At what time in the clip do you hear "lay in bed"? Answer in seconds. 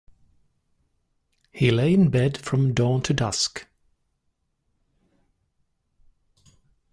1.69-2.35